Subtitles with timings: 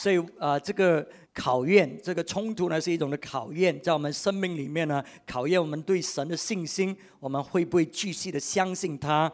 [0.00, 9.30] 所以啊、呃这个考验，这个冲突呢，是一种的考验，在我们生命里面呢，考验我们对神的信心，我们会不会继续的相信他，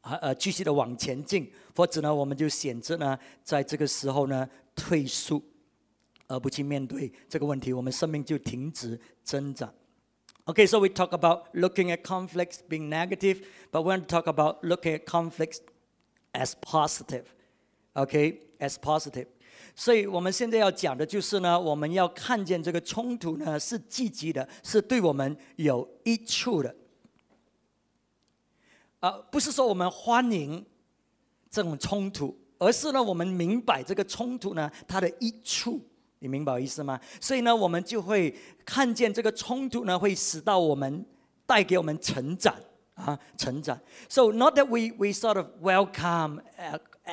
[0.00, 5.40] 啊呃，继续的往前进，或者呢，我们就选择呢，在这个时候呢，退缩，
[6.26, 9.72] 而不去面对这个问题，我们生命就停止增长。
[10.46, 14.64] Okay, so we talk about looking at conflicts being negative, but we want to talk about
[14.64, 15.58] looking at conflicts
[16.32, 17.26] as positive.
[17.94, 19.26] Okay, as positive.
[19.74, 26.74] 所以我们现在要讲的就是呢，我们要看见这个冲突呢是积极的，是对我们有益处的。
[29.00, 30.64] 啊、不是说我们欢迎
[31.50, 35.80] 这种冲突，而是呢，我们明白这个冲突呢它的益处。
[36.18, 37.00] 你明白我意思吗？
[37.18, 41.02] 所以呢，我们就会看见这个冲突呢，会使到我们
[41.46, 42.54] 带给我们成长
[42.92, 43.80] 啊，成长。
[44.10, 46.42] So not that we we sort of welcome,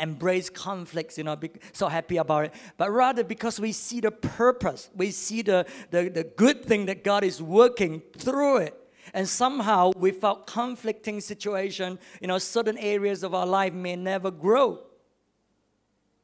[0.02, 4.12] embrace conflicts, you know, be so happy about it, but rather because we see the
[4.12, 8.74] purpose, we see the the the good thing that God is working through it.
[9.14, 14.80] And somehow, without conflicting situation, you know, certain areas of our life may never grow.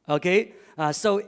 [0.06, 1.22] Okay, uh, so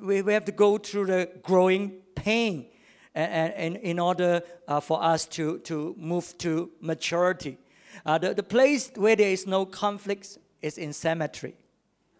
[0.00, 2.66] we, we have to go through the growing pain
[3.14, 7.58] and, and, in order uh, for us to, to move to maturity.
[8.04, 11.53] Uh, the, the place where there is no conflicts is in cemetery,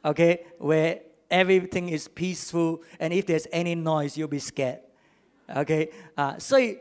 [0.03, 4.79] okay, where everything is peaceful, and if there's any noise, you'll be scared.
[5.47, 6.77] Okay, uh, 所以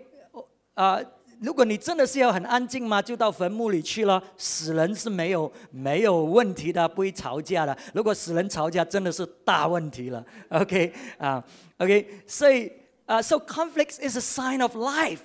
[0.74, 1.04] 啊、呃
[1.40, 4.20] 如果你真的是要很安静嘛，就到坟墓里去了。
[4.36, 7.78] 死人是没有没有问题的，不会吵架的。
[7.94, 10.26] 如果死人吵架，真的是大问题了。
[10.48, 11.40] OK 啊、
[11.76, 12.72] OK，所以
[13.06, 15.20] 啊、s o conflicts is a sign of life.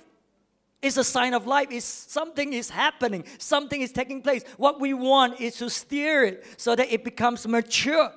[0.82, 1.68] It's a sign of life.
[1.70, 3.24] It's something is happening.
[3.38, 4.44] Something is taking place.
[4.58, 8.12] What we want is to steer it so that it becomes mature.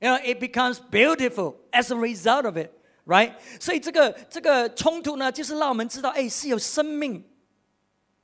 [0.00, 2.70] You know, it becomes beautiful as a result of it.
[3.04, 7.24] Right，所以这个这个冲突呢，就是让我们知道，哎，是有生命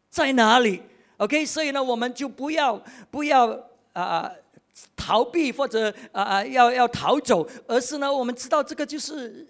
[0.08, 0.80] 在哪里。
[1.16, 2.80] OK，所以呢，我们就不要
[3.10, 3.48] 不要
[3.92, 4.36] 啊、呃
[4.95, 9.45] 逃避或者啊、啊、要要逃走，而是呢，我们知道这个就是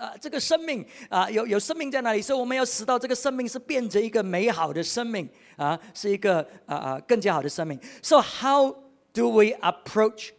[0.00, 7.78] 啊、这个生命啊、有有生命在哪里，所以我们要知道这个生命是变成一个美好的生命啊、是一个啊啊、更加好的生命。
[8.02, 8.74] So how
[9.12, 10.30] do we approach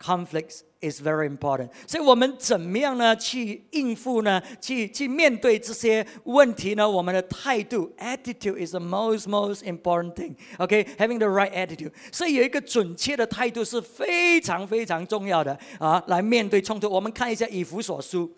[0.00, 0.62] conflicts?
[0.81, 3.15] is very important，所以我们怎么样呢？
[3.15, 4.41] 去应付呢？
[4.61, 6.87] 去去面对这些问题呢？
[6.87, 16.89] 我们的态度，attitude is the most most important thing。OK，having、the right attitude，所以有一个准确的态度是非常非常重要的啊，来面对冲突。
[16.89, 18.31] 我们看一下以弗所书，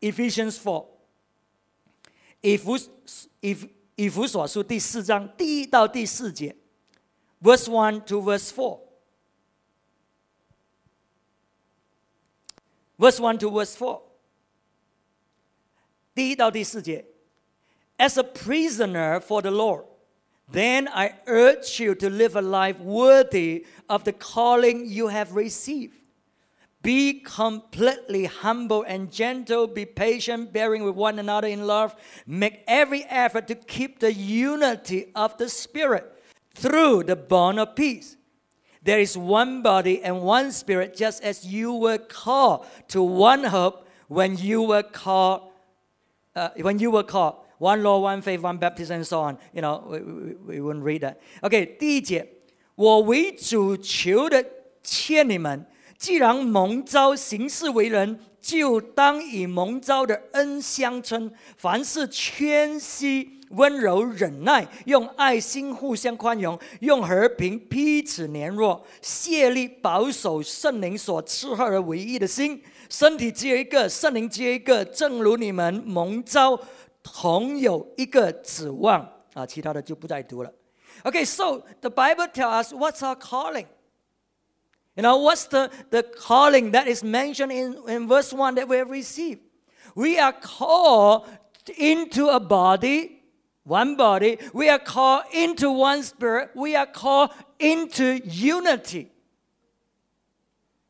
[0.00, 0.86] Ephesians four，
[2.40, 2.76] 以弗
[3.40, 3.56] 以
[3.94, 6.56] 以弗所书第四章第一到第四节，
[7.42, 8.80] verse one to verse four。
[12.98, 14.00] verse 1 to verse 4.
[16.14, 17.04] 第一到第四节.
[17.98, 19.84] As a prisoner for the Lord,
[20.50, 25.94] then I urge you to live a life worthy of the calling you have received.
[26.82, 31.94] Be completely humble and gentle, be patient, bearing with one another in love.
[32.26, 36.12] Make every effort to keep the unity of the Spirit
[36.54, 38.15] through the bond of peace.
[38.86, 43.86] There is one body and one spirit, just as you were called to one hope
[44.08, 45.52] when you were called.
[46.34, 49.38] Uh, when you were called, one Lord, one faith, one baptism, and so on.
[49.52, 51.18] You know, we, we, we wouldn't read that.
[51.42, 52.26] OK，第一节，
[52.74, 54.44] 我为主求的
[54.82, 55.66] 劝你们，
[55.98, 61.30] 既然蒙召行事为人，就当以蒙召的恩相称。
[61.56, 63.35] 凡事谦虚。
[63.50, 72.62] 温柔忍耐，用爱心互相宽容，用和平彼此联络，竭力保守圣灵所赐下的唯一的心。
[72.88, 76.58] 身体只有一个，圣灵只有一个，正如你们蒙召，
[77.02, 79.44] 同有一个指望啊！
[79.46, 80.52] 其他的就不再读了。
[81.04, 83.66] Okay, so the Bible tells us what's our calling.
[84.94, 88.76] You know, what's the, the calling that is mentioned in, in verse 1 that we
[88.76, 89.40] have received?
[89.94, 91.26] We are called
[91.78, 93.15] into a body
[93.66, 94.38] one body.
[94.52, 96.50] We are called into one spirit.
[96.54, 99.08] We are called into unity.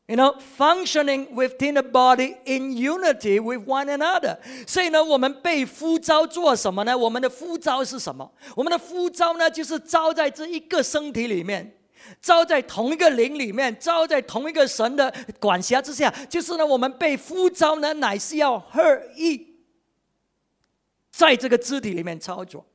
[0.05, 4.37] You know, functioning within the body in unity with one another.
[4.67, 6.95] 所以呢，我们被呼召做什么呢？
[6.95, 8.29] 我们的呼召是什么？
[8.55, 11.73] 我们的呼召呢，就是招在这一个身体里面，
[12.21, 16.13] 招在同一个灵里面，招在同一个神的管辖之下。
[16.29, 19.53] 就是呢，我们被呼召呢，乃是要合一。
[21.11, 22.65] 在这个肢体里面操作。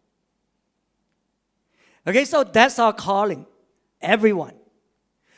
[2.05, 3.45] Okay, so that's our calling,
[4.01, 4.55] everyone.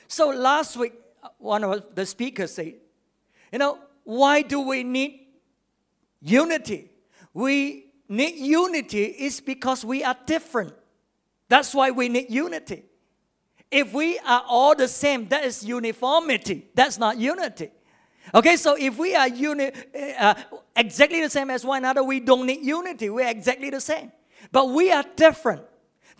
[0.07, 0.93] So last week,
[1.37, 2.73] one of the speakers said,
[3.51, 5.27] You know, why do we need
[6.21, 6.89] unity?
[7.33, 10.73] We need unity is because we are different.
[11.49, 12.83] That's why we need unity.
[13.69, 16.67] If we are all the same, that is uniformity.
[16.73, 17.71] That's not unity.
[18.33, 19.71] Okay, so if we are uni-
[20.19, 20.33] uh,
[20.75, 23.09] exactly the same as one another, we don't need unity.
[23.09, 24.11] We're exactly the same.
[24.51, 25.61] But we are different.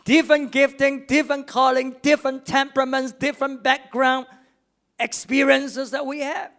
[0.05, 4.27] Different gifting, different calling, different temperaments, different background,
[4.97, 6.51] experiences that we have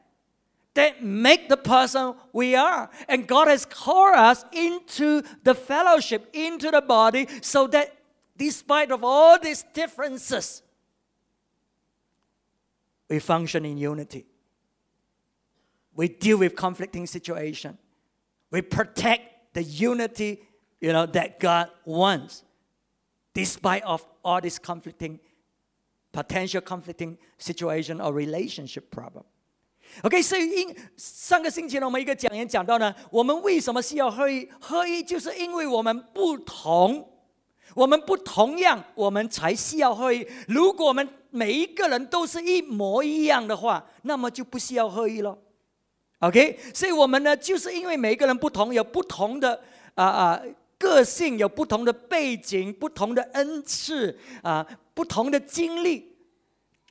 [0.77, 2.89] that make the person we are.
[3.09, 7.97] And God has called us into the fellowship, into the body, so that
[8.37, 10.63] despite of all these differences,
[13.09, 14.27] we function in unity.
[15.95, 17.79] We deal with conflicting situation.
[18.51, 20.43] We protect the unity,
[20.81, 22.45] you know, that God wants,
[23.36, 25.20] despite of all this conflicting,
[26.12, 29.24] potential conflicting situation or relationship problem.
[30.04, 34.48] OK，所以因上个星期呢，我们一个讲员讲到呢，我们为什么需要合一？
[34.60, 37.10] 合一就是因为我们不同，
[37.76, 40.26] 我们不同样，我们才需要合一。
[40.48, 45.38] 如果我们每一个人都是一模一样的话，那么就不需要合一了。
[46.20, 49.62] OK，所以我们呢，就是因为每一个人不同，有不同的
[49.96, 50.42] 啊啊
[50.78, 56.16] 个性，有不同的背景，不同的恩赐啊，不同的经历，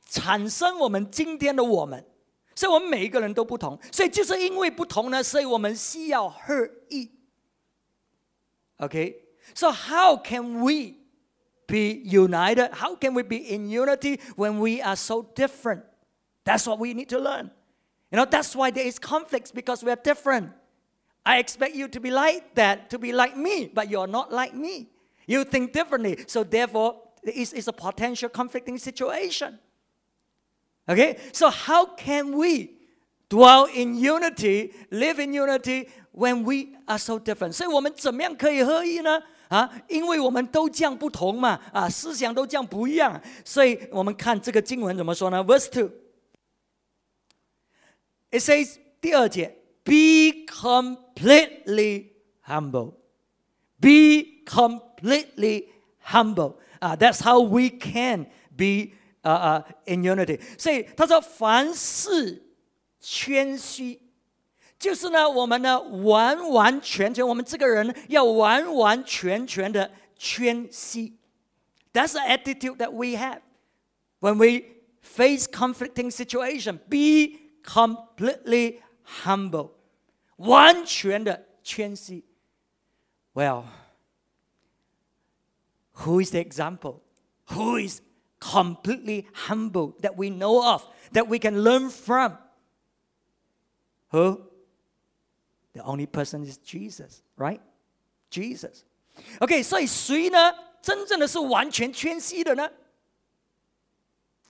[0.07, 2.05] 产生我们今天的我们。
[2.53, 7.09] 所以我们每一个人都不同，所以就是因为不同呢，所以我们需要合一。
[8.77, 10.95] OK，so how can we
[11.65, 12.71] be united?
[12.73, 15.83] How can we be in unity when we are so different?
[16.43, 17.51] That's what we need to learn.
[18.11, 20.49] You know, that's why there is conflicts because we are different.
[21.25, 24.55] I expect you to be like that, to be like me, but you're not like
[24.55, 24.87] me.
[25.27, 29.59] You think differently, so therefore, it is a potential conflicting situation.
[30.89, 32.71] Okay, so how can we
[33.29, 37.53] dwell in unity, live in unity when we are so different?
[37.53, 39.21] 所以我们怎么样可以合一呢？
[39.47, 45.43] 啊，因为我们都这样不同嘛，啊，思想都这样不一样，所以我们看这个经文怎么说呢？
[45.43, 45.91] Verse two,
[48.31, 49.54] it says 第二节
[49.85, 52.93] ，Be completely humble,
[53.79, 55.67] be completely
[55.99, 56.55] humble.
[56.79, 60.39] 啊，That's how we can be 啊啊，in unity。
[60.57, 62.43] 所以他说，凡事
[62.99, 63.99] 谦虚，
[64.79, 71.13] 就是呢，我们呢完完全全，我们这个人要完完全全的谦虚。
[71.93, 73.41] That's the attitude that we have
[74.19, 74.63] when we
[75.01, 76.79] face conflicting situation.
[76.89, 78.79] Be completely
[79.25, 79.71] humble，
[80.37, 82.23] 完全的谦虚。
[83.33, 83.65] Well,
[86.03, 87.01] who is the example?
[87.47, 88.01] Who is
[88.39, 90.83] completely humble that we know of,
[91.13, 92.37] that we can learn from.
[94.11, 94.41] Who?
[95.73, 97.61] The only person is Jesus, right?
[98.29, 98.83] Jesus.
[99.39, 100.53] OK，所以谁呢？
[100.81, 102.69] 真正的是完全谦虚的呢？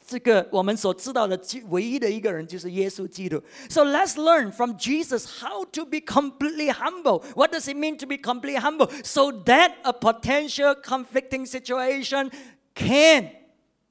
[0.06, 1.40] 这个我们所知道的
[1.70, 3.42] 唯一的一个人就是耶稣基督。
[3.70, 7.24] So let's learn from Jesus how to be completely humble.
[7.34, 8.90] What does it mean to be completely humble?
[9.04, 12.30] So that a potential conflicting situation
[12.76, 13.32] can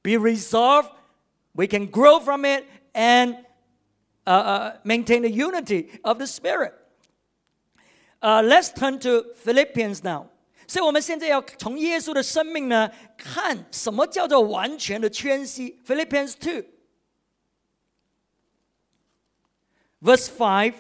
[0.03, 0.91] be resolved,
[1.55, 3.37] we can grow from it and
[4.27, 6.75] uh, uh, maintain the unity of the Spirit.
[8.23, 10.29] Uh, let's turn to Philippians now.
[10.67, 15.81] 所以，我们现在要从耶稣的生命呢，看什么叫做完全的谦虚。
[15.85, 16.65] Philippians two,
[20.01, 20.75] verse five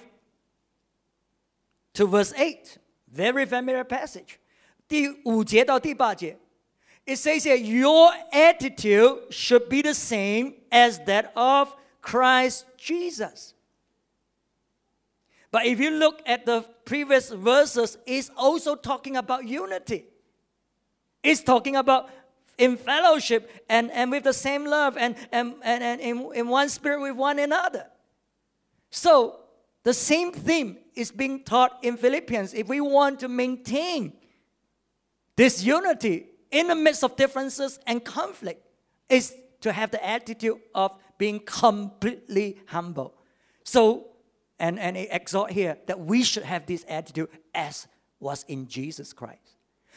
[1.94, 2.76] to verse eight,
[3.12, 4.36] very familiar passage.
[4.86, 6.38] 第五节到第八节。
[7.06, 13.53] it says here, your attitude should be the same as that of Christ Jesus.
[15.55, 20.03] But if you look at the previous verses, it's also talking about unity.
[21.23, 22.09] It's talking about
[22.57, 26.67] in fellowship and, and with the same love and, and, and, and in, in one
[26.67, 27.85] spirit with one another.
[28.89, 29.39] So
[29.83, 32.53] the same theme is being taught in Philippians.
[32.53, 34.11] If we want to maintain
[35.37, 38.61] this unity, in the midst of differences and conflict
[39.07, 43.13] is to have the attitude of being completely humble.
[43.63, 44.07] So,
[44.57, 47.85] and, and it exhort here that we should have this attitude as
[48.19, 49.55] was in Jesus Christ.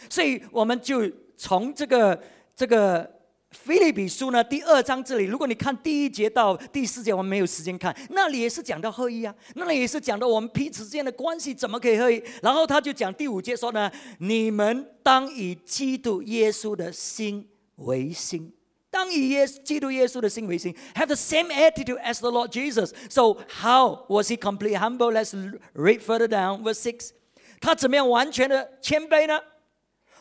[0.09, 2.23] 所以我们就从这个
[2.55, 3.11] 这个
[3.51, 12.23] 菲利比书呢，第二章这里，如果你看第一节到第四节，我们没有时间看，那里也是讲到合一啊，那里也是讲到我们彼此之间的关系怎么可以合一。
[12.43, 18.53] 然后他就讲第五节说呢，你们当以基督耶稣的心为心。
[18.90, 22.94] 当以耶基督耶稣的心为心，have the same attitude as the Lord Jesus.
[23.10, 25.12] So how was he completely humble?
[25.12, 25.34] Let's
[25.74, 27.12] read further down, verse six.
[27.60, 29.42] 他怎么样完全的谦卑呢？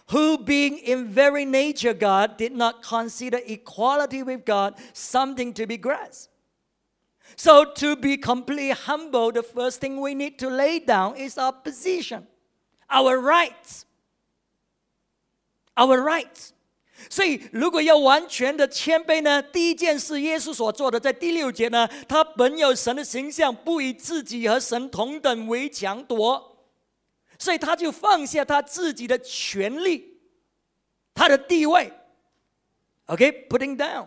[0.08, 5.76] Who being in very nature God did not consider equality with God something to be
[5.76, 6.28] grasped.
[7.36, 11.52] So to be completely humble, the first thing we need to lay down is our
[11.52, 12.26] position,
[12.90, 13.86] our rights.
[15.76, 16.52] Our rights.
[17.10, 26.58] 所以，如果要完全的谦卑呢，第一件事，耶稣所做的，在第六节呢，他本有神的形象，不以自己和神同等为强夺，
[27.38, 30.20] 所以他就放下他自己的权利，
[31.12, 31.92] 他的地位。
[33.06, 34.06] OK，putting down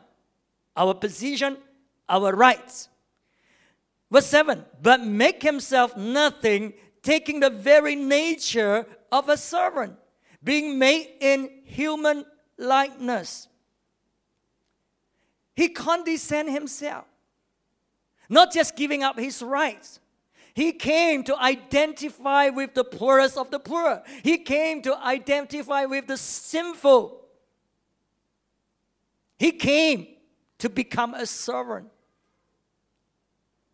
[0.73, 1.57] our position,
[2.07, 2.85] our rights.
[4.09, 9.95] Verse seven, but make himself nothing, taking the very nature of a servant,
[10.41, 12.23] being made in human
[12.60, 13.48] likeness.
[15.56, 17.04] He condescended himself,
[18.28, 20.00] not just giving up his rights.
[20.54, 24.02] He came to identify with the poorest of the poor.
[24.22, 27.24] He came to identify with the sinful.
[29.38, 30.06] He came
[30.58, 31.88] to become a servant.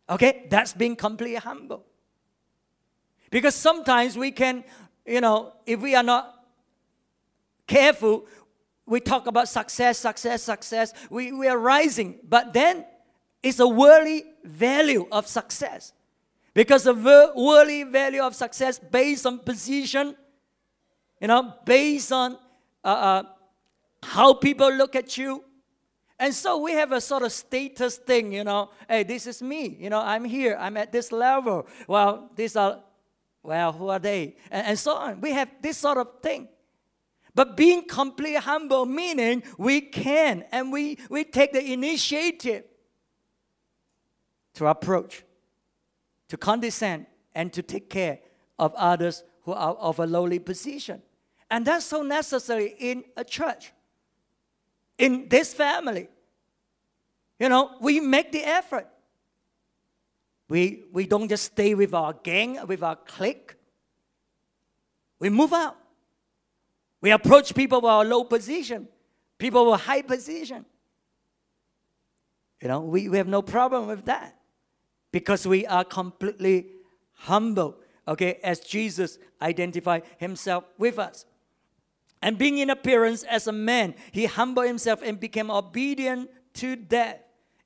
[0.09, 1.85] Okay, that's being completely humble.
[3.31, 4.63] Because sometimes we can,
[5.05, 6.45] you know, if we are not
[7.67, 8.27] careful,
[8.87, 10.93] we talk about success, success, success.
[11.11, 12.85] We, we are rising, but then
[13.43, 15.93] it's a worldly value of success.
[16.55, 20.17] Because the worldly value of success based on position,
[21.21, 22.39] you know, based on
[22.83, 23.23] uh, uh,
[24.03, 25.45] how people look at you.
[26.19, 29.77] And so we have a sort of status thing, you know, hey, this is me,
[29.79, 31.67] you know, I'm here, I'm at this level.
[31.87, 32.81] Well, these are,
[33.43, 34.37] well, who are they?
[34.51, 35.21] And, and so on.
[35.21, 36.49] We have this sort of thing.
[37.37, 42.65] But being completely humble, meaning we can and we, we take the initiative
[44.55, 45.23] to approach,
[46.29, 48.21] to condescend, and to take care
[48.59, 51.03] of others who are of a lowly position.
[51.51, 53.71] And that's so necessary in a church,
[54.97, 56.09] in this family.
[57.39, 58.89] You know, we make the effort.
[60.49, 63.57] We, we don't just stay with our gang, with our clique.
[65.19, 65.77] We move out.
[67.07, 68.89] We approach people with our low position,
[69.39, 70.65] people with high position.
[72.61, 74.37] You know, we, we have no problem with that
[75.13, 76.67] because we are completely
[77.13, 77.77] humble,
[78.09, 81.27] okay, as Jesus identified himself with us.
[82.23, 87.21] And being in appearance as a man, he humbled himself and became obedient to death,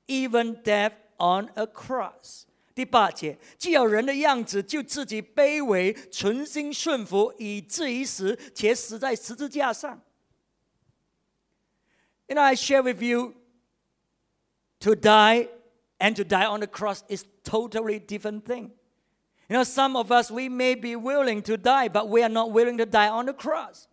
[0.07, 2.45] even death on a cross.
[2.74, 10.00] 第八节，既有人的样子，就自己卑微，存心顺服，以至于死，且死在十字架上。
[12.28, 13.34] You know, I share with you,
[14.80, 15.48] to die
[15.98, 18.72] and to die on the cross is totally different thing.
[19.48, 22.50] You know, some of us we may be willing to die, but we are not
[22.50, 23.88] willing to die on the cross.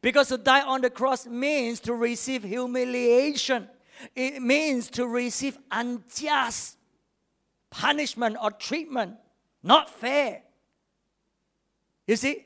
[0.00, 3.68] Because to die on the cross means to receive humiliation.
[4.14, 6.77] It means to receive unjust
[7.69, 9.15] punishment or treatment.
[9.63, 10.41] Not fair.
[12.07, 12.45] You see?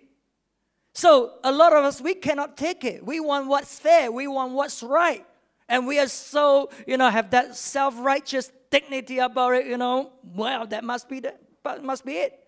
[0.93, 3.05] So a lot of us, we cannot take it.
[3.05, 4.11] We want what's fair.
[4.11, 5.25] We want what's right.
[5.67, 10.11] And we are so, you know, have that self-righteous dignity about it, you know.
[10.23, 12.39] Well, that must be the, but must be it.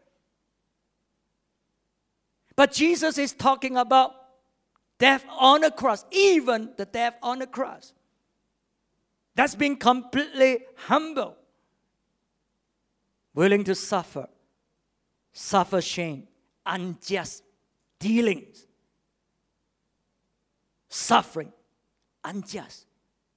[2.55, 4.13] But Jesus is talking about
[4.97, 7.93] death on the cross, even the death on the cross.
[9.35, 11.35] That's being completely humble
[13.35, 14.27] willing to suffer,
[15.33, 16.23] suffer shame,
[16.65, 17.43] unjust
[17.99, 18.65] dealings,
[20.89, 21.51] suffering,
[22.23, 22.85] unjust,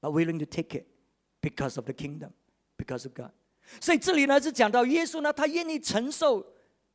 [0.00, 0.86] but willing to take it
[1.42, 2.30] because of the kingdom,
[2.76, 3.32] because of God.
[3.80, 6.46] 所以这里呢是讲到耶稣呢，他愿意承受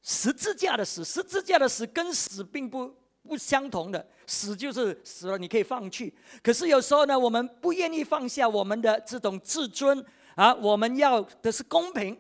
[0.01, 2.91] 十字架的死，十字架的死跟死并不
[3.21, 6.13] 不相同的，死就是死了，你可以放弃。
[6.41, 10.03] 可是有时候呢，我们不愿意放下我们的这种自尊
[10.35, 12.17] 啊，我们要的是公平。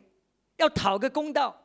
[0.57, 1.55] 要讨个公道，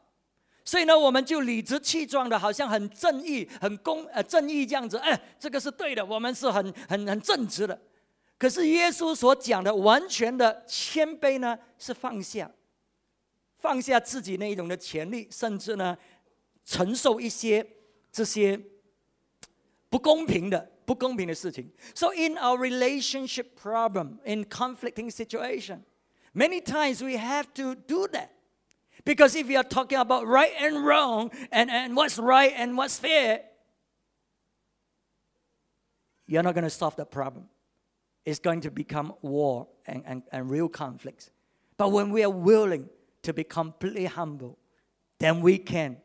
[0.65, 4.97] 所以呢，我们就理直气壮的，好像很正义、很公呃正义这样子。
[4.99, 7.81] 哎，这个是对的，我们是很很很正直的。
[8.39, 12.51] 可是耶稣所讲的完全的谦卑呢，是放下，
[13.57, 15.97] 放下自己那一种的权利，甚至呢，
[16.65, 17.67] 承受一些
[18.13, 18.59] 这些
[19.89, 21.69] 不公平的不公平的事情。
[21.95, 25.81] So in our relationship problem, in conflicting situation,
[26.33, 28.29] many times we have to do that.
[29.09, 32.99] Because if you are talking about right and wrong and, and what's right and what's
[32.99, 33.41] fair,
[36.27, 37.49] you're not going to solve the problem.
[38.27, 41.31] it's going to become war and, and, and real conflicts.
[41.79, 42.91] But when we are willing
[43.23, 44.59] to be completely humble,
[45.19, 45.97] then we can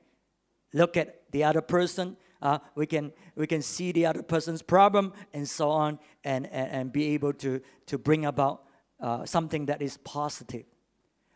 [0.74, 2.16] look at the other person.
[2.42, 6.72] Uh, we can we can see the other person's problem and so on, and and,
[6.72, 8.64] and be able to to bring about
[9.02, 10.64] uh, something that is positive.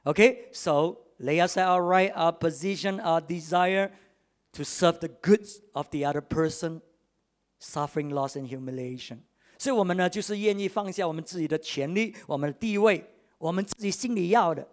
[0.05, 3.90] Okay, so lay aside our right, our position, our desire
[4.52, 6.80] to serve the goods of the other person,
[7.58, 9.20] suffering, loss, and humiliation.
[9.58, 13.04] 所以，我们呢，就是愿意放下我们自己的权利、我们的地位、
[13.38, 14.66] 我们自己心里要的，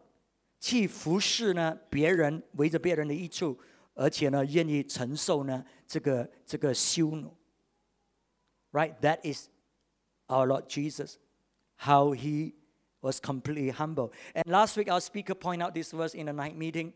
[0.59, 3.57] 去服侍呢别人，围着别人的益处，
[3.93, 7.35] 而且呢，愿意承受呢这个这个羞辱。
[8.71, 9.47] Right, that is
[10.27, 11.17] our Lord Jesus,
[11.77, 12.53] how he
[13.03, 14.11] was completely humble.
[14.35, 16.93] And last week, our speaker pointed out this verse in the night meeting.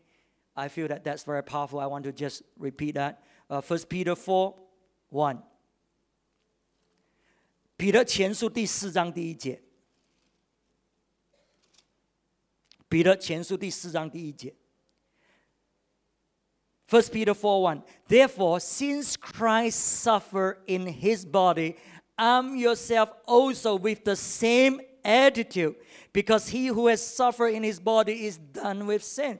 [0.56, 1.80] I feel that that's very powerful.
[1.80, 3.22] I want to just repeat that.
[3.50, 4.54] Uh, 1 Peter 4
[5.10, 5.42] 1.
[7.76, 9.60] 彼得前书第四章第一节。
[12.88, 14.54] 彼得前书第四章第一节。
[16.86, 17.82] First Peter 4 1.
[18.08, 21.76] Therefore, since Christ suffered in his body,
[22.16, 25.74] arm yourself also with the same attitude,
[26.12, 29.38] because he who has suffered in his body is done with sin.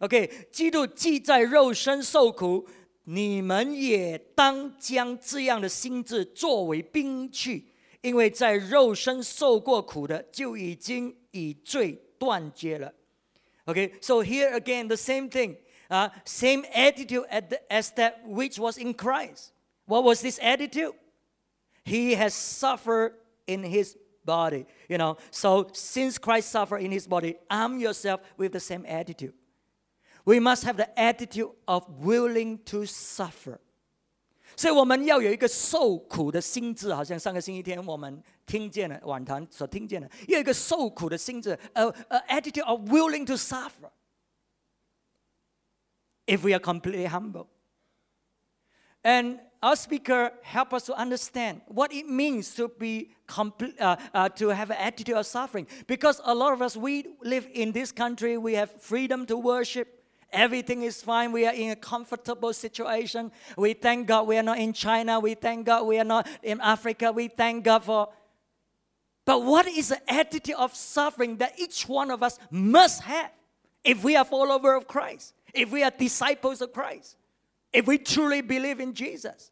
[0.00, 2.68] OK，基督既在肉身受苦，
[3.04, 7.72] 你们也当将这样的心智作为兵器。
[8.02, 12.92] 因为在肉身受过苦的，就已经与罪断绝了。
[13.64, 15.56] Okay, so here again the same thing,
[15.88, 19.50] uh, same attitude the, as that which was in Christ.
[19.86, 20.92] What was this attitude?
[21.84, 23.14] He has suffered
[23.46, 24.66] in his body.
[24.88, 29.34] You know, so since Christ suffered in his body, arm yourself with the same attitude.
[30.24, 33.60] We must have the attitude of willing to suffer.
[34.56, 43.90] 所以我们要有一个受苦的心智，好像上个星期天我们听见了晚堂所听见的，要有一个受苦的心智，a a attitude of willing to suffer.
[46.26, 47.48] If we are completely humble,
[49.02, 54.29] and our speaker help us to understand what it means to be complete, uh, uh,
[54.29, 55.67] to have an attitude of suffering.
[55.87, 60.01] Because a lot of us we live in this country, we have freedom to worship
[60.31, 61.31] Everything is fine.
[61.31, 63.31] We are in a comfortable situation.
[63.57, 65.19] We thank God we are not in China.
[65.19, 67.11] We thank God we are not in Africa.
[67.11, 68.09] We thank God for.
[69.25, 73.31] But what is the attitude of suffering that each one of us must have
[73.83, 77.17] if we are followers of Christ, if we are disciples of Christ,
[77.73, 79.51] if we truly believe in Jesus?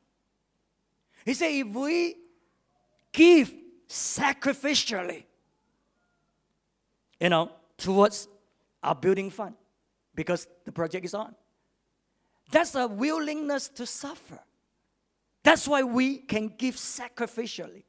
[1.24, 2.16] He said, if we
[3.12, 3.52] give
[3.88, 5.24] sacrificially,
[7.18, 8.28] you know, towards
[8.82, 9.54] our building fund,
[10.14, 11.34] because the project is on,
[12.50, 14.38] that's a willingness to suffer.
[15.42, 17.84] That's why we can give sacrificially.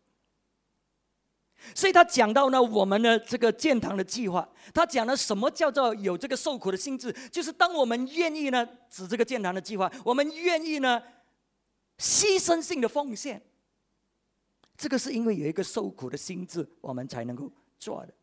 [1.73, 11.01] 所以他讲到呢，我们的这个建堂的计划，他讲了什么叫做有这个受苦的心智，就是当我们愿意呢，指这个建堂的计划，我们愿意呢，
[11.97, 13.41] 牺牲性的奉献，
[14.77, 18.13] 这个是因为有一个受苦的心智，我们才能够做的。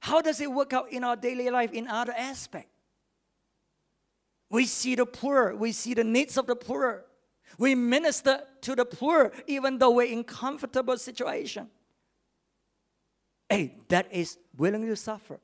[0.00, 2.66] How does it work out in our daily life in other aspect?
[4.48, 7.04] We see the poor, we see the needs of the poor.
[7.58, 11.70] We minister to the poor even though we're in comfortable situation.
[13.48, 15.38] Hey, that is willing to suffer.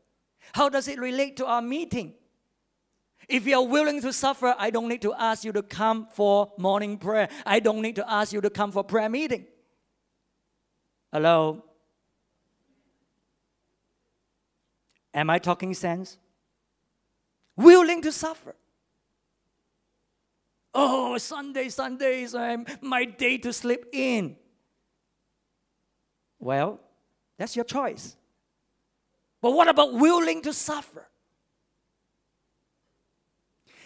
[0.52, 2.14] How does it relate to our meeting?
[3.29, 6.51] If you are willing to suffer, I don't need to ask you to come for
[6.57, 7.29] morning prayer.
[7.45, 9.45] I don't need to ask you to come for prayer meeting.
[11.11, 11.63] Hello?
[15.13, 16.17] Am I talking sense?
[17.55, 18.55] Willing to suffer.
[20.73, 24.35] Oh, Sunday, Sunday is um, my day to sleep in.
[26.39, 26.79] Well,
[27.37, 28.17] that's your choice.
[29.39, 31.07] But what about willing to suffer?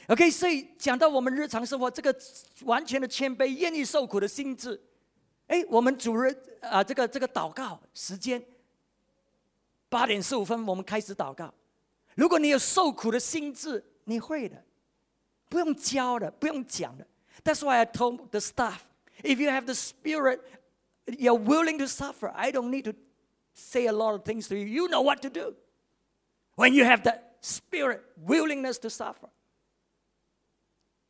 [0.08, 2.14] OK，所以讲到我们日常生活这个
[2.62, 4.80] 完全的谦卑、愿意受苦的心智，
[5.46, 8.42] 哎，我们主日啊，这个这个祷告时间
[9.88, 11.52] 八点十五分，我们开始祷告。
[12.14, 14.62] 如果你有受苦的心智，你会的，
[15.48, 17.06] 不用教的，不用讲的。
[17.44, 18.80] That's why I told the staff,
[19.22, 20.40] if you have the spirit
[21.06, 22.30] you're willing to suffer.
[22.34, 22.94] I don't need to
[23.54, 24.66] say a lot of things to you.
[24.66, 25.54] You know what to do.
[26.54, 29.28] When you have that spirit, willingness to suffer.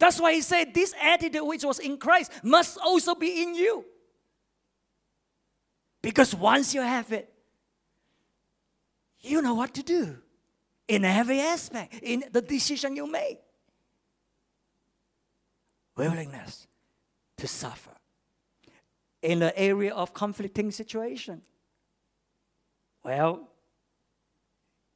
[0.00, 3.84] That's why he said, This attitude which was in Christ must also be in you.
[6.02, 7.30] Because once you have it,
[9.20, 10.16] you know what to do
[10.88, 13.38] in every aspect, in the decision you make.
[15.96, 16.66] Willingness
[17.36, 17.90] to suffer
[19.20, 21.42] in the area of conflicting situation.
[23.04, 23.50] Well,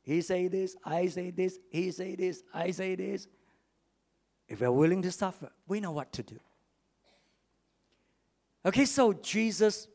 [0.01, 3.29] he say this, I say this, he say this, I say this.
[4.49, 6.39] If we're willing to suffer, we know what to do.
[8.67, 9.89] Okay, so Jesus,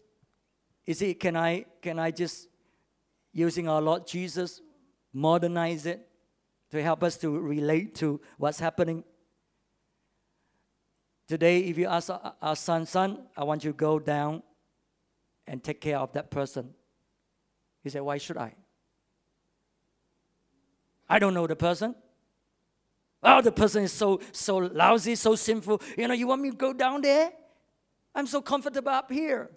[0.85, 2.47] is it can I can I just
[3.31, 4.61] using our Lord Jesus
[5.13, 6.07] modernize it
[6.71, 9.03] to help us to relate to what's happening?
[11.27, 12.09] Today, if you ask
[12.41, 14.41] our son, son, I want you to go down
[15.45, 16.73] and take care of that person.
[17.83, 18.53] He said, Why should I?
[21.07, 21.95] I don't know the person.
[23.21, 25.81] Oh, the person is so so lousy, so sinful.
[25.97, 27.31] You know, you want me to go down there?
[28.15, 29.49] I'm so comfortable up here.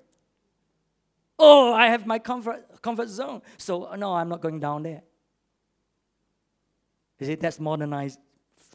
[1.38, 3.42] Oh, I have my comfort comfort zone.
[3.56, 5.02] So no, I'm not going down there.
[7.18, 8.18] You see, that's modernized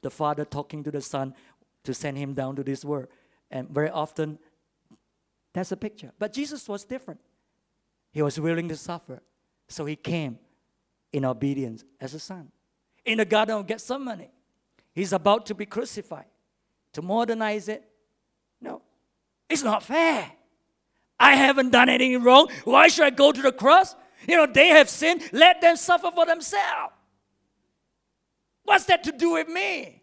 [0.01, 1.33] the father talking to the son
[1.83, 3.07] to send him down to this world.
[3.51, 4.39] And very often
[5.53, 6.11] that's a picture.
[6.17, 7.19] But Jesus was different.
[8.11, 9.21] He was willing to suffer.
[9.67, 10.39] So he came
[11.11, 12.51] in obedience as a son
[13.05, 14.29] in the Garden of Gethsemane.
[14.96, 16.26] He's about to be crucified.
[16.92, 17.82] To modernize it,
[18.60, 18.82] no,
[19.48, 20.30] it's not fair.
[21.18, 22.48] I haven't done anything wrong.
[22.64, 23.96] Why should I go to the cross?
[24.28, 25.22] You know, they have sinned.
[25.32, 26.92] Let them suffer for themselves.
[28.64, 30.02] What's that to do with me?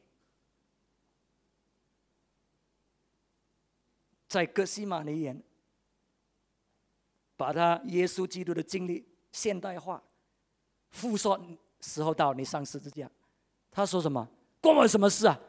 [4.28, 5.42] 在哥西马尼园，
[7.38, 10.02] 把他耶稣基督的经历现代化，
[10.90, 11.40] 复说
[11.82, 13.10] 时候到，你上十字架。
[13.72, 14.28] 他说什么？
[14.64, 15.40] 关我什么事啊？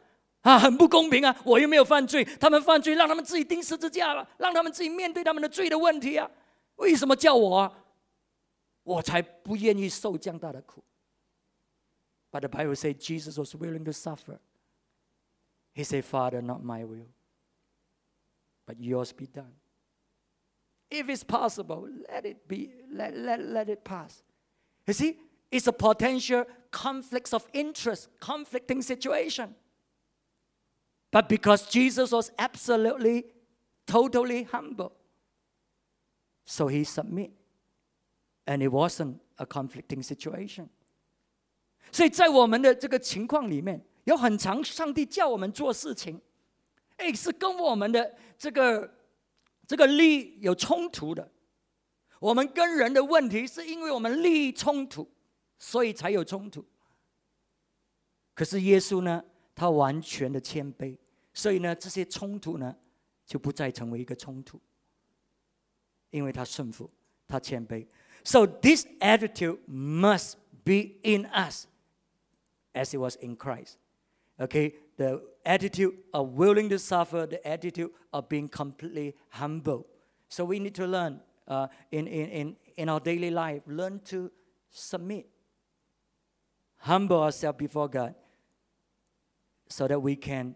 [0.42, 1.36] 啊，很不公平啊！
[1.44, 6.30] 我又没有犯罪，他们犯罪，让他们自己钉十字架了，让他们自己面对他们的罪的问题啊！
[6.76, 7.84] 为什么叫我啊？
[8.82, 10.82] 我才不愿意受这样大的苦。
[12.32, 14.38] But the Bible says Jesus was willing to suffer.
[15.74, 17.08] He said, Father, not my will,
[18.66, 19.52] but yours be done.
[20.90, 24.22] If it's possible, let it be, let, let, let it pass.
[24.86, 25.18] You see,
[25.54, 29.54] is a potential conflicts of interest, conflicting situation.
[31.10, 33.24] But because Jesus was absolutely,
[33.86, 34.92] totally humble,
[36.44, 37.32] so he submit.
[38.46, 40.68] And it wasn't a conflicting situation.
[41.92, 46.20] 所以在我们的这个情况里面，有很长，上帝叫我们做事情，
[46.96, 48.92] 哎，是跟我们的这个
[49.66, 51.28] 这个利益有冲突的。
[52.20, 55.08] 我们跟人的问题，是因为我们利益冲突。
[55.58, 56.64] 所以才有冲突。
[58.34, 59.22] 可是耶稣呢，
[59.54, 60.96] 他完全的谦卑，
[61.34, 62.74] 所以呢，这些冲突呢，
[63.26, 64.60] 就不再成为一个冲突，
[66.10, 66.90] 因为他顺服，
[67.26, 67.86] 他谦卑。
[68.24, 71.66] So this attitude must be in us,
[72.72, 73.76] as it was in Christ.
[74.38, 79.84] Okay, the attitude of willing to suffer, the attitude of being completely humble.
[80.28, 84.30] So we need to learn uh, in, in, in, in our daily life, learn to
[84.70, 85.26] submit
[86.85, 88.13] humble ourselves before God
[89.69, 90.55] so that we can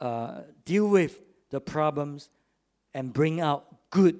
[0.00, 1.20] uh, deal with
[1.50, 2.30] the problems
[2.94, 4.18] and bring out good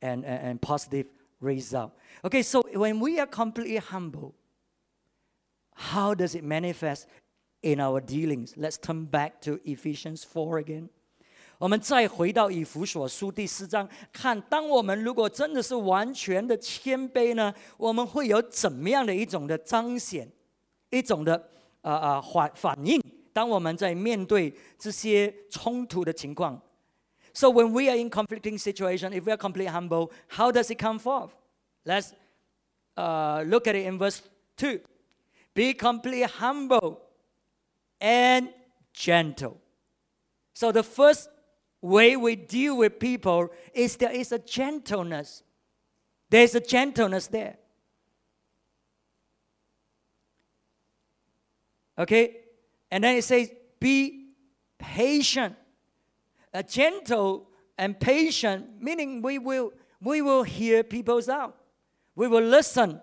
[0.00, 1.06] and, and, and positive
[1.40, 1.92] result.
[2.24, 4.34] Okay, so when we are completely humble,
[5.74, 7.06] how does it manifest
[7.62, 8.54] in our dealings?
[8.56, 10.88] Let's turn back to Ephesians 4 again.
[11.58, 20.30] 我们再回到以弗所书第四章，看当我们如果真的是完全的谦卑呢，我们会有怎么样的一种的彰显，
[20.90, 23.02] 一种的啊啊反反应？
[23.32, 26.60] 当我们在面对这些冲突的情况
[27.34, 31.00] ，So when we are in conflicting situation, if we are completely humble, how does it come
[31.00, 31.30] forth?
[31.84, 32.12] Let's
[32.94, 34.20] uh, look at it in verse
[34.56, 34.80] two.
[35.54, 36.98] Be completely humble
[37.98, 38.50] and
[38.92, 39.56] gentle.
[40.54, 41.28] So the first
[41.80, 45.42] way we deal with people is there is a gentleness.
[46.30, 47.56] There's a gentleness there.
[51.98, 52.36] Okay?
[52.90, 54.30] And then it says, be
[54.78, 55.56] patient.
[56.54, 61.56] A gentle and patient, meaning we will, we will hear people's out.
[62.14, 63.00] We will listen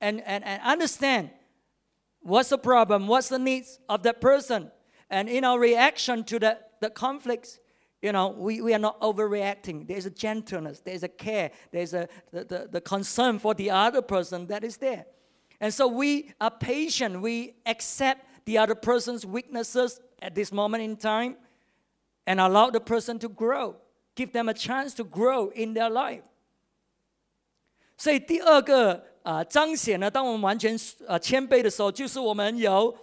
[0.00, 1.30] and, and, and understand
[2.20, 4.70] what's the problem, what's the needs of that person.
[5.08, 7.58] And in our reaction to the, the conflicts,
[8.01, 9.87] you know, we, we are not overreacting.
[9.87, 14.01] There's a gentleness, there's a care, there's a the, the, the concern for the other
[14.01, 15.05] person that is there.
[15.59, 17.21] And so we are patient.
[17.21, 21.37] We accept the other person's weaknesses at this moment in time
[22.27, 23.77] and allow the person to grow.
[24.15, 26.23] Give them a chance to grow in their life.
[27.95, 32.93] 所以第二个啊、呃、彰显呢，当我们完全呃谦卑的时候，就是我们有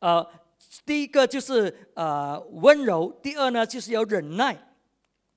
[0.00, 0.26] 呃
[0.85, 4.57] 第一个就是呃温柔，第二呢就是要忍耐。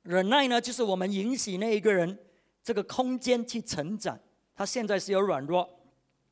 [0.03, 2.17] 忍耐呢，就是我们允许那一个人
[2.63, 4.19] 这个空间去成长。
[4.55, 5.69] 他现在是有软弱，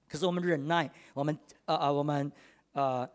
[0.08, 2.30] 可是我们忍耐，我们呃呃我们
[2.72, 3.08] 呃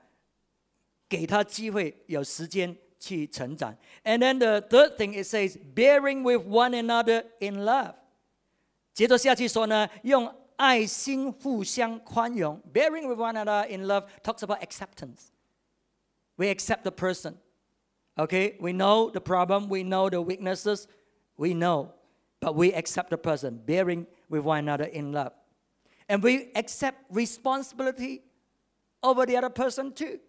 [1.07, 3.73] 给他机会，有时间去成长。
[4.03, 7.95] And then the third thing it says, bearing with one another in love。
[8.93, 12.61] 接着下去说呢，用爱心互相宽容。
[12.73, 15.29] Bearing with one another in love talks about acceptance.
[16.38, 17.34] We accept the person.
[18.16, 20.86] Okay, we know the problem, we know the weaknesses,
[21.36, 21.92] we know,
[22.40, 25.32] but we accept the person, bearing with one another in love.
[26.08, 28.22] And we accept responsibility
[29.02, 30.20] over the other person too.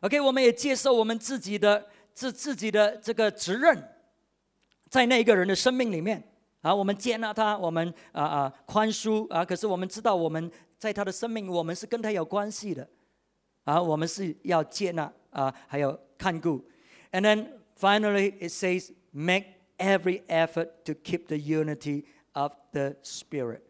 [0.00, 3.82] OK，我们也接受我们自己的自自己的这个责任，
[4.88, 6.22] 在那个人的生命里面。
[6.62, 9.44] 啊，我们接纳他，我们啊啊宽恕啊。
[9.44, 12.88] 可是我们知道，我们在他的生命，我们是跟他有关系的，
[13.64, 16.64] 啊，我们是要接纳啊，还有看顾。
[17.12, 19.44] And then finally, it says, make
[19.78, 23.60] every effort to keep the unity of the spirit.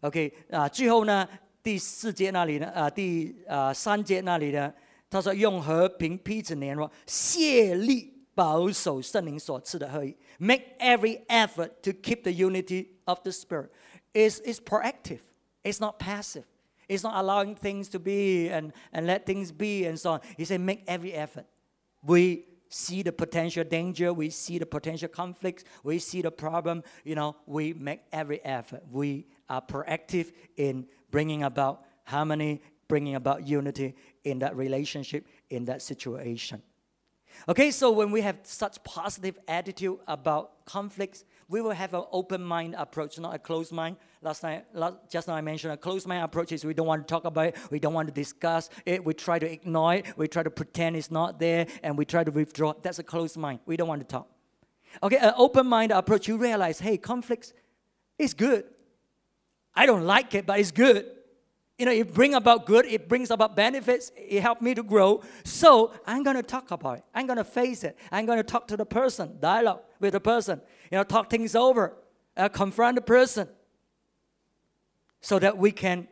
[0.00, 1.28] OK 啊，最后呢，
[1.62, 4.72] 第四节那里呢，啊，第啊三节那里呢，
[5.08, 10.16] 他说用和平彼此联络，谢力保守圣灵所赐的合一。
[10.38, 13.70] make every effort to keep the unity of the Spirit.
[14.12, 15.20] It's, it's proactive,
[15.62, 16.44] it's not passive.
[16.89, 20.21] It's not allowing things to be and, and let things be and so on.
[20.35, 21.45] He said, make every effort.
[22.03, 27.15] We see the potential danger, we see the potential conflicts, we see the problem, you
[27.15, 28.83] know, we make every effort.
[28.91, 35.81] We are proactive in bringing about harmony, bringing about unity in that relationship, in that
[35.81, 36.61] situation.
[37.47, 42.41] Okay, so when we have such positive attitude about conflicts, we will have an open
[42.41, 43.97] mind approach, not a closed mind.
[44.21, 47.05] Last night, last, just now I mentioned a closed mind approach is we don't want
[47.05, 50.05] to talk about it, we don't want to discuss it, we try to ignore it,
[50.15, 52.73] we try to pretend it's not there, and we try to withdraw.
[52.81, 53.59] That's a closed mind.
[53.65, 54.27] We don't want to talk.
[55.01, 57.53] Okay, an open mind approach, you realize, hey, conflicts
[58.19, 58.65] is good.
[59.73, 61.05] I don't like it, but it's good
[61.79, 65.23] you know, it brings about good, it brings about benefits, it helped me to grow.
[65.45, 67.05] So I'm to talk about it.
[67.15, 67.97] I'm to face it.
[68.11, 71.92] I'm to talk to the person, dialogue with the person, you know, talk things over,
[72.36, 73.48] uh, confront the person
[75.20, 76.06] so that we can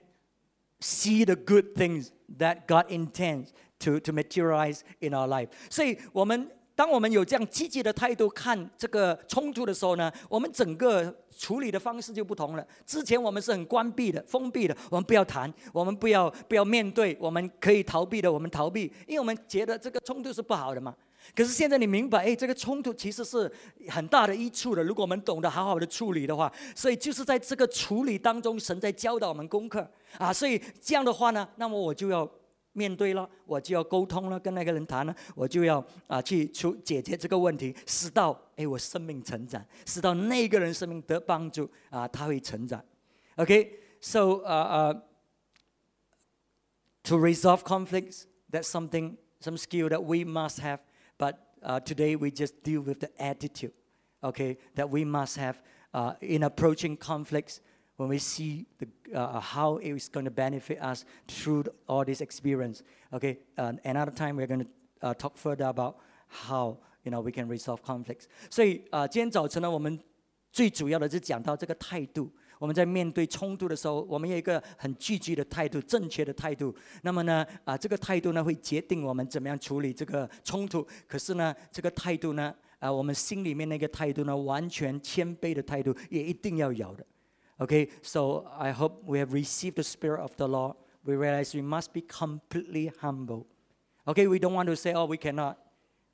[0.80, 5.48] see the good things that God intends to, to materialize in our life.
[5.70, 12.66] 所以我们当我们有这样积极的态度看这个冲突的时候呢，我们整个处理的方式就不同了。
[12.86, 20.96] 之前我们是很关闭的、封闭的，我们不要谈，我们不要不要面对，我们可以逃避的，我们逃避，因为我们觉得这个冲突是不好的嘛。
[21.35, 23.51] 可是现在你明白，哎，这个冲突其实是
[23.89, 24.83] 很大的益处的。
[24.83, 30.33] 如果我们懂得好好的处理的话，所以就是在这个处理当中，神在教导我们功课啊。
[30.33, 32.29] 所以这样的话呢，那么我就要。
[32.73, 42.79] 面对了，我就要沟通了，跟那个人谈了，我就要啊去出解决这个问题，使到哎我生命成长，使到那个人生命得帮助啊，他会成长。
[43.37, 45.03] OK，so 呃呃
[47.01, 50.77] ，to resolve conflicts, that's something, some skill that we must have.
[51.18, 53.72] But uh, today we just deal with the attitude,
[54.22, 57.60] okay, that we must have uh, in approaching conflicts
[57.96, 62.20] when we see the, uh, how it is going to benefit us through all this
[62.20, 62.82] experience.
[63.12, 64.68] Okay, uh, another time we're going to
[65.02, 68.26] uh, talk further about how you know we can resolve conflicts.
[68.50, 69.98] 所以啊、呃，今天早晨呢，我们
[70.50, 72.30] 最主要的是讲到这个态度。
[72.58, 76.74] 我们在面对冲突的时候，我们有一个很积极的态度、正确的态度。
[77.02, 80.86] 那么呢，啊，这个态度呢会决定我们怎么样处理这个冲突。
[81.08, 87.04] 可是呢，这个态度呢，啊，我们心里面那个态度呢，完全谦卑的态度也一定要有的。
[87.58, 90.76] Okay, so I hope we have received the Spirit of the Lord.
[91.04, 93.46] We realize we must be completely humble.
[94.04, 95.56] Okay, we don't want to say, oh, we cannot.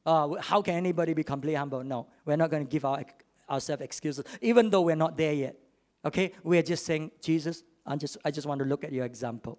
[0.04, 1.84] Uh, how can anybody be completely humble?
[1.84, 3.04] No, we're not going to give our,
[3.50, 5.56] ourselves excuses, even though we're not there yet.
[6.04, 9.04] Okay, we are just saying, Jesus, I just, I just want to look at your
[9.04, 9.58] example.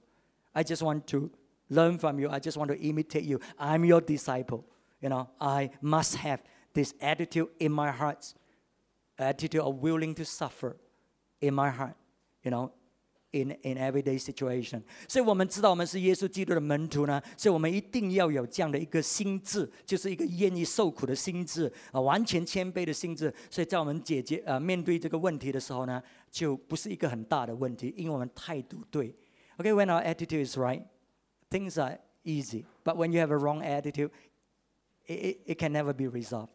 [0.54, 1.30] I just want to
[1.70, 2.30] learn from you.
[2.30, 3.40] I just want to imitate you.
[3.58, 4.64] I'm your disciple.
[5.02, 6.42] You know, I must have
[6.74, 8.34] this attitude in my heart,
[9.18, 10.78] attitude of willing to suffer
[11.42, 11.96] in my heart.
[12.42, 12.72] You know,
[13.32, 23.32] in in everyday situation，所以我们知道我们是耶稣基督的门徒呢，所以我们一定要有这样的一个心智，就是一个愿意受苦的心智啊，完全谦卑的心智。
[23.52, 26.02] 所以在我们解决呃面对这个问题的时候呢，
[26.34, 29.16] 就不是一个很大的问题，因为我们态度对。
[29.58, 30.84] Okay, when our attitude is right,
[31.50, 32.66] things are easy.
[32.84, 34.12] But when you have a wrong attitude,
[35.06, 36.50] it, it, it can never be resolved.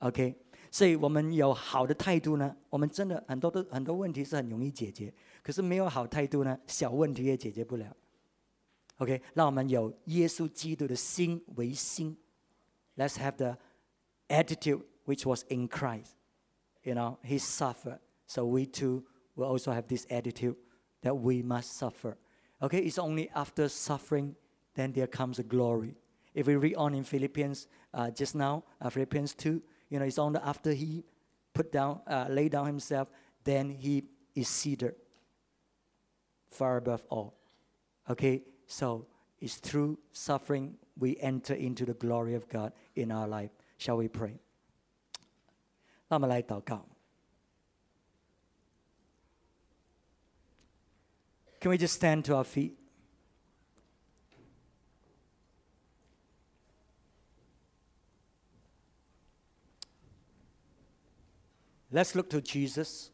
[0.00, 0.36] Okay.
[0.70, 5.12] 所以我们有好的态度呢，我们真的很多的很多问题是很容易解决。
[5.42, 7.94] 可是没有好态度呢，小问题也解决不了。
[8.98, 12.16] OK，让我们有耶稣基督的心为心。
[12.96, 13.56] Let's have the
[14.28, 16.12] attitude which was in Christ.
[16.82, 19.04] You know, He suffered, so we too
[19.36, 20.56] will also have this attitude
[21.02, 22.16] that we must suffer.
[22.62, 24.36] Okay, it's only after suffering
[24.74, 25.96] then there comes a glory.
[26.34, 30.18] If we read on in Philippians uh, just now, uh, Philippians 2, you know, it's
[30.18, 31.04] only after he
[31.52, 33.08] put down, uh, lay down himself,
[33.44, 34.94] then he is seated
[36.48, 37.34] far above all.
[38.08, 39.06] Okay, so
[39.40, 43.50] it's through suffering we enter into the glory of God in our life.
[43.78, 44.38] Shall we pray?
[46.08, 46.84] 那我们来祷告。
[51.65, 52.77] Can we just stand to our feet?
[61.91, 63.09] Let's look to Jesus.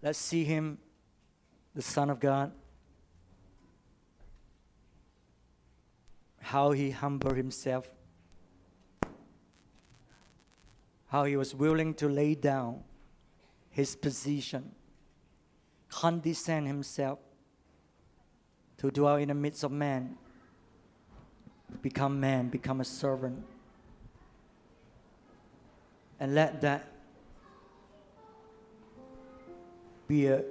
[0.00, 0.78] Let's see him,
[1.74, 2.52] the Son of God,
[6.40, 7.92] how he humbled himself,
[11.08, 12.84] how he was willing to lay down
[13.72, 14.70] his position,
[15.88, 17.18] condescend himself
[18.78, 20.16] to dwell in the midst of man
[21.80, 23.42] become man, become a servant.
[26.20, 26.88] And let that
[30.06, 30.44] be a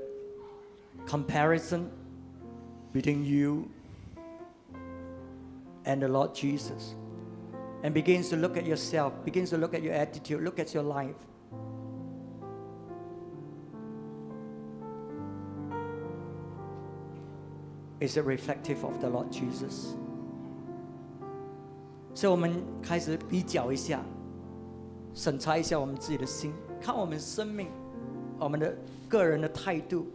[1.06, 1.92] comparison
[2.92, 3.70] between you
[5.86, 6.96] and the Lord Jesus.
[7.84, 10.84] And begins to look at yourself, begins to look at your attitude, look at your
[10.84, 11.16] life.
[18.02, 19.96] Is it reflective of the Lord Jesus?
[22.16, 24.02] 所以，我们开始比较一下，
[25.14, 27.68] 审查一下我们自己的心，看我们生命、
[28.40, 28.76] 我们的
[29.08, 30.08] 个人的态度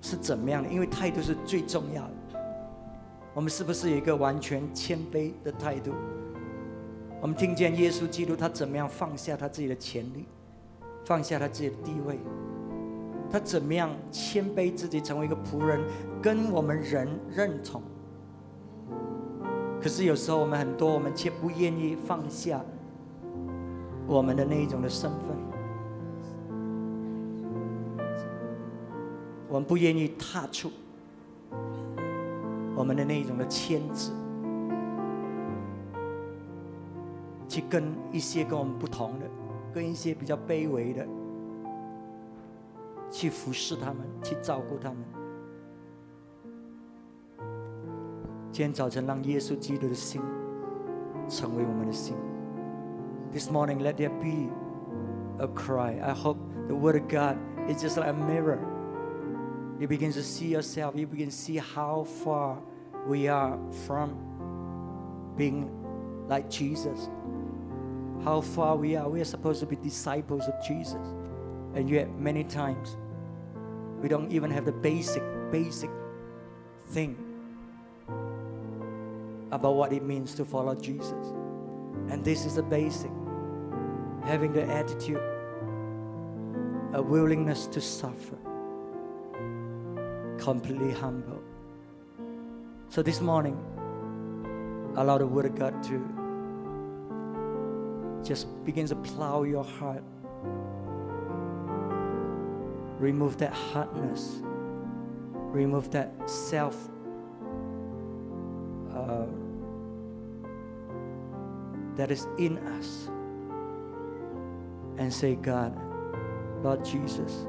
[0.00, 0.70] 是怎么样的。
[0.70, 2.40] 因为态度是最重要的。
[3.34, 5.92] 我们是不是有一个完全谦卑的态度？
[7.20, 10.24] 我们听见耶稣基督他怎么样放下他自己的权利，
[11.04, 12.18] 放下他自己的地位，
[13.30, 15.80] 他怎么样谦卑自己，成为一个仆人，
[16.20, 17.80] 跟我们人认同。
[19.80, 22.60] 可是有时候我们很多，我们却不愿意放下
[24.06, 25.36] 我们的那一种的身份，
[29.48, 30.70] 我们不愿意踏出
[32.76, 34.10] 我们的那一种的牵制，
[37.48, 39.26] 去跟一些跟我们不同的，
[39.72, 41.06] 跟一些比较卑微的，
[43.09, 44.97] 去服侍他们，去照顾他们。
[48.51, 50.21] 今天早晨，让耶稣基督的心
[51.27, 52.15] 成为我们的心。
[53.33, 54.49] This morning, let there be
[55.43, 55.99] a cry.
[56.01, 58.59] I hope the Word of God is just like a mirror.
[59.77, 60.95] You begin to see yourself.
[60.95, 62.59] You begin to see how far
[63.05, 64.11] we are from
[65.35, 65.69] being
[66.29, 67.09] like Jesus.
[68.23, 69.09] How far we are.
[69.09, 71.05] We are supposed to be disciples of Jesus.
[71.73, 72.95] And yet, many times,
[74.00, 75.90] we don't even have the basic, basic
[76.88, 77.16] thing
[79.52, 81.34] about what it means to follow Jesus.
[82.08, 83.10] And this is the basic
[84.24, 85.20] having the attitude,
[86.92, 88.36] a willingness to suffer,
[90.38, 91.42] completely humble.
[92.88, 93.58] So this morning,
[94.96, 96.20] allow the Word of God to
[98.24, 100.02] just begin to plow your heart.
[103.00, 104.42] Remove that hardness.
[105.52, 106.76] Remove that self
[108.94, 109.26] uh,
[111.96, 113.08] that is in us.
[114.98, 115.72] And say, God,
[116.62, 117.46] Lord Jesus,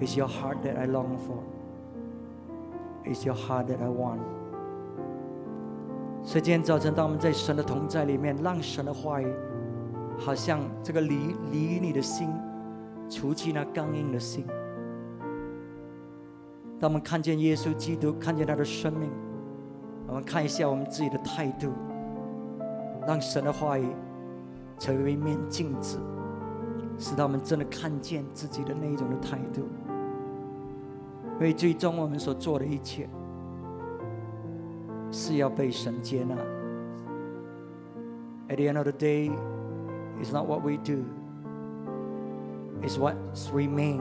[0.00, 1.44] it's your heart that I long for.
[3.04, 4.20] It's your heart that I want.
[6.24, 9.32] 所以今天早晨，当我们在神的同在里面，让神的话语，
[10.18, 12.28] 好像这个犁犁你的心。
[13.08, 14.46] 除去那刚硬的心。
[16.78, 19.10] 当我们看见耶稣基督，看见他的生命，
[20.06, 21.72] 我们看一下我们自己的态度，
[23.06, 23.88] 让神的话语
[24.78, 25.98] 成为一面镜子，
[26.98, 29.62] 使他们真的看见自己的那一种的态度。
[31.34, 33.08] 因为最终我们所做的一切。
[35.12, 36.34] 是要被神接纳。
[38.48, 39.30] At the end of the day,
[40.20, 41.04] it's not what we do,
[42.82, 43.16] it's what
[43.52, 44.00] remain.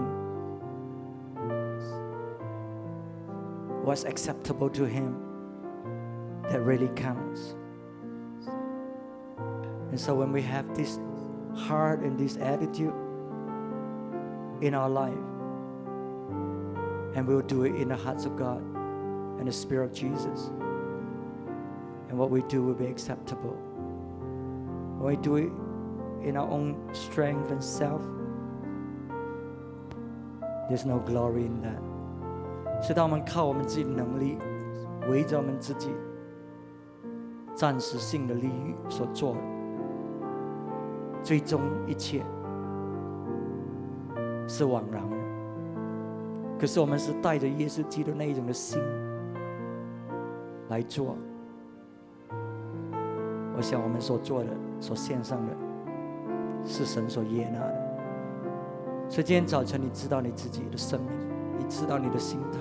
[3.83, 5.21] What's acceptable to Him
[6.49, 7.55] that really counts.
[9.89, 10.99] And so when we have this
[11.55, 12.93] heart and this attitude
[14.61, 15.13] in our life,
[17.15, 18.61] and we'll do it in the hearts of God
[19.39, 20.49] and the Spirit of Jesus
[22.09, 23.57] and what we do will be acceptable.
[24.99, 25.51] When we do it
[26.27, 28.01] in our own strength and self,
[30.69, 31.79] there's no glory in that.
[32.81, 34.37] 是当我们靠我们自己能力，
[35.09, 35.91] 围着我们自己
[37.55, 39.35] 暂时性的利益所做，
[41.23, 42.23] 最终一切
[44.47, 45.01] 是枉然。
[46.59, 48.81] 可是我们是带着耶稣基督那一种的心
[50.69, 51.17] 来做。
[53.57, 54.49] 我想我们所做的、
[54.79, 55.53] 所献上的，
[56.65, 57.84] 是神所悦纳的。
[59.07, 61.09] 所以今天早晨，你知道你自己的生命，
[61.57, 62.59] 你知道你的心态，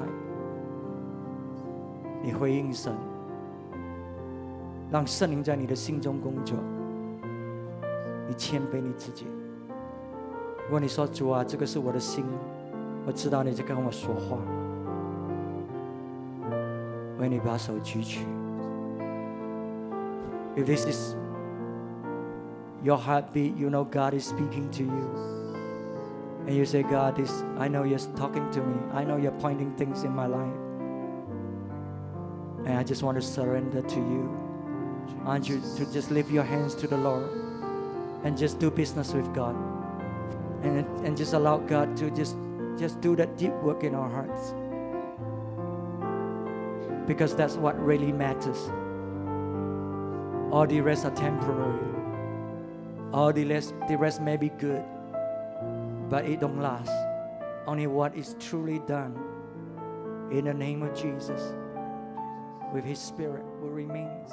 [2.23, 2.93] 你回应神，
[4.91, 6.57] 让圣灵在你的心中工作。
[8.29, 9.27] 你谦卑你自己。
[10.65, 12.25] 如果你说主啊，这个是我的心，
[13.07, 14.39] 我知道你在跟我说话，
[17.19, 18.25] 为你把手举起。
[20.57, 21.15] If this is
[22.83, 25.44] your heartbeat, you know God is speaking to you.
[26.47, 28.77] And you say, God, this, I know you're talking to me.
[28.93, 30.55] I know you're pointing things in my life.
[32.67, 34.39] And I just want to surrender to you.
[35.23, 37.31] I want you to just lift your hands to the Lord
[38.25, 39.55] and just do business with God.
[40.63, 42.37] And, and just allow God to just,
[42.79, 44.55] just do that deep work in our hearts.
[47.07, 48.71] Because that's what really matters.
[50.51, 51.81] All the rest are temporary.
[53.13, 54.83] All the rest, the rest may be good,
[56.15, 56.93] but it don't last.
[57.67, 59.19] Only what is truly done
[60.31, 61.43] in the name of Jesus
[62.73, 64.25] with His Spirit will remain.